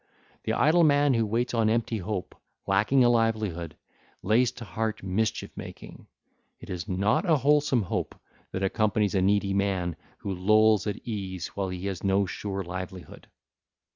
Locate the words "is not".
6.71-7.23